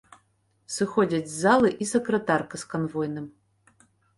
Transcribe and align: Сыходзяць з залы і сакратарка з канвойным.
Сыходзяць 0.75 1.27
з 1.33 1.35
залы 1.43 1.69
і 1.85 1.89
сакратарка 1.93 2.55
з 2.63 2.73
канвойным. 2.73 3.25